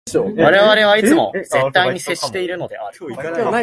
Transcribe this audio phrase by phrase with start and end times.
[0.15, 2.97] 我々はいつも絶対に接しているのである。